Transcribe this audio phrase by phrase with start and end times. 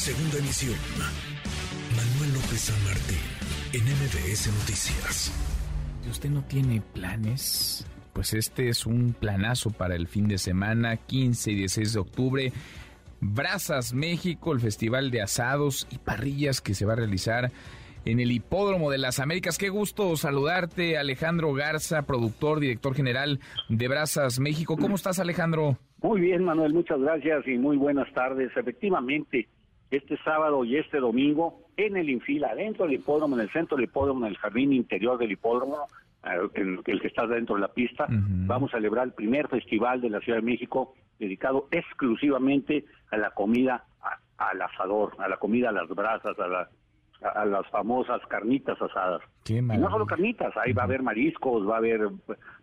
[0.00, 0.78] Segunda emisión.
[1.94, 3.18] Manuel López San Martín,
[3.74, 5.30] en MBS Noticias.
[6.02, 10.96] Si usted no tiene planes, pues este es un planazo para el fin de semana,
[10.96, 12.52] 15 y 16 de octubre.
[13.20, 17.50] Brazas México, el festival de asados y parrillas que se va a realizar
[18.06, 19.58] en el Hipódromo de las Américas.
[19.58, 23.38] Qué gusto saludarte, Alejandro Garza, productor, director general
[23.68, 24.78] de Brazas México.
[24.78, 25.76] ¿Cómo estás, Alejandro?
[26.00, 28.50] Muy bien, Manuel, muchas gracias y muy buenas tardes.
[28.56, 29.46] Efectivamente,
[29.90, 33.84] este sábado y este domingo en el Infila, dentro del hipódromo, en el centro del
[33.84, 35.88] hipódromo, en el jardín interior del hipódromo,
[36.22, 40.00] en eh, el que está dentro de la pista, vamos a celebrar el primer festival
[40.00, 43.84] de la Ciudad de México dedicado exclusivamente a la comida
[44.36, 46.68] al asador, a la comida a las brasas, a la
[47.22, 49.22] a, las famosas carnitas asadas.
[49.48, 52.08] Y no solo carnitas, ahí va a haber mariscos, va a haber,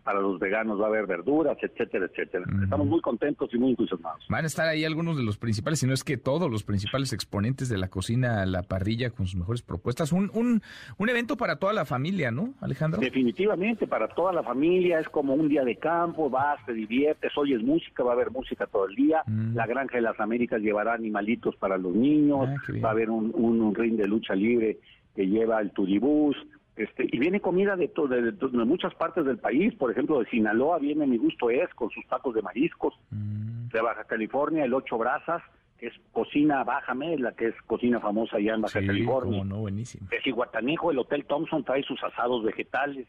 [0.04, 2.44] para los veganos va a haber verduras, etcétera, etcétera.
[2.62, 4.24] Estamos muy contentos y muy entusiasmados.
[4.28, 7.12] Van a estar ahí algunos de los principales, si no es que todos los principales
[7.12, 10.12] exponentes de la cocina a la parrilla con sus mejores propuestas.
[10.12, 10.62] Un, un,
[10.96, 13.00] un evento para toda la familia, ¿no, Alejandro?
[13.00, 17.62] Definitivamente, para toda la familia, es como un día de campo, vas, te diviertes, oyes
[17.62, 19.22] música, va a haber música todo el día.
[19.26, 19.54] Mm.
[19.54, 23.32] La Granja de las Américas llevará animalitos para los niños, ah, va a haber un,
[23.34, 24.78] un, un ring de lucha libre
[25.14, 26.36] que lleva el turibús,
[26.78, 31.08] este, y viene comida de, de, muchas partes del país, por ejemplo, de Sinaloa viene
[31.08, 33.68] Mi Gusto Es con sus tacos de mariscos, mm.
[33.72, 35.42] de Baja California el Ocho Brazas,
[35.76, 39.42] que es cocina baja la que es cocina famosa allá en Baja California.
[39.44, 40.08] no, buenísimo.
[40.08, 43.08] De Cihuatanejo, el Hotel Thompson trae sus asados vegetales.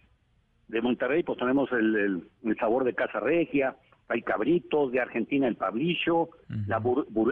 [0.68, 2.28] De Monterrey, pues tenemos el,
[2.60, 3.76] sabor de Casa Regia,
[4.08, 6.30] hay cabritos, de Argentina el pablillo,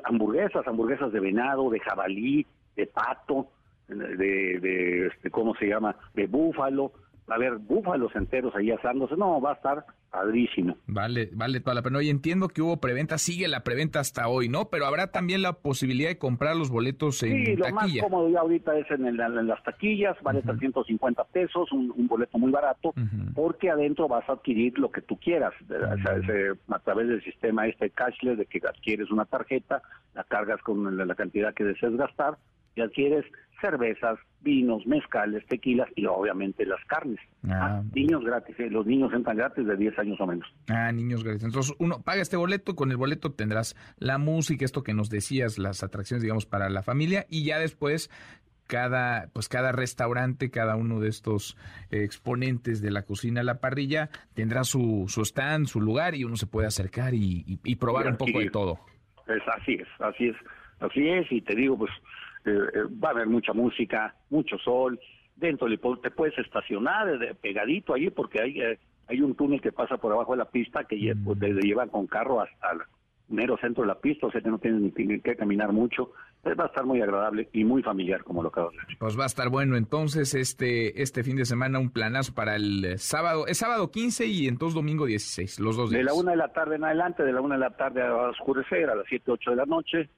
[0.03, 3.47] hamburguesas, hamburguesas de venado, de jabalí, de pato,
[3.87, 5.95] de, de este, ¿cómo se llama?
[6.13, 6.93] De búfalo,
[7.29, 10.77] va a haber búfalos enteros ahí asándose, no, va a estar padrísimo.
[10.87, 12.01] Vale, vale toda la pena.
[12.01, 14.69] Y entiendo que hubo preventa, sigue la preventa hasta hoy, ¿no?
[14.69, 18.39] Pero habrá también la posibilidad de comprar los boletos en sí, lo más cómodo ya
[18.39, 22.93] ahorita es en, las taquillas, vale 350 pesos, un, boleto muy barato,
[23.35, 25.53] porque adentro vas a adquirir lo que tú quieras,
[26.69, 29.81] a través del sistema este cashless, de que adquieres una tarjeta,
[30.15, 32.37] la cargas con la, la cantidad que desees gastar,
[32.77, 33.25] y adquieres
[33.59, 37.19] cervezas, vinos, mezcales, tequilas y obviamente las carnes.
[37.47, 40.47] Ah, ah niños gratis, eh, los niños entran gratis de 10 años o menos.
[40.69, 41.43] Ah, niños gratis.
[41.43, 45.57] Entonces uno paga este boleto, con el boleto tendrás la música, esto que nos decías,
[45.57, 48.09] las atracciones, digamos, para la familia y ya después
[48.67, 51.57] cada pues cada restaurante, cada uno de estos
[51.89, 56.47] exponentes de la cocina la parrilla tendrá su, su stand, su lugar y uno se
[56.47, 58.79] puede acercar y, y, probar un poco de todo.
[59.27, 60.35] Es así es, así es,
[60.79, 61.91] así es y te digo pues
[62.45, 64.99] va a haber mucha música, mucho sol,
[65.37, 65.67] dentro
[66.01, 70.11] te puedes estacionar de, pegadito ahí porque hay, eh, hay un túnel que pasa por
[70.11, 72.79] abajo de la pista que pues, te llevan con carro hasta el
[73.29, 76.11] mero centro de la pista, o sea que no tienes ni que caminar mucho.
[76.45, 78.97] va a estar muy agradable y muy familiar, como lo acabo de decir.
[78.97, 82.97] Pues va a estar bueno entonces este este fin de semana, un planazo para el
[82.97, 83.45] sábado.
[83.47, 85.99] Es sábado 15 y entonces domingo 16, los dos días.
[85.99, 88.15] De la una de la tarde en adelante, de la una de la tarde a
[88.29, 90.09] oscurecer, a las 7, 8 de la noche,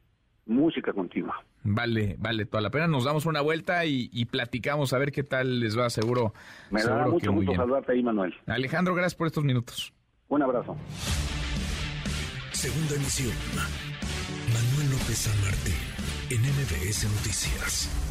[0.49, 1.43] música continua.
[1.63, 2.87] Vale, vale, toda la pena.
[2.87, 6.33] Nos damos una vuelta y, platicamos a ver qué tal les va, seguro.
[6.71, 8.33] Me da mucho gusto saludarte ahí, Manuel.
[8.47, 9.93] Alejandro, gracias por estos minutos.
[10.27, 10.75] Un abrazo.
[12.51, 13.33] Segunda emisión.
[14.53, 15.75] Manuel López San Martín,
[16.29, 18.08] en MBS Noticias.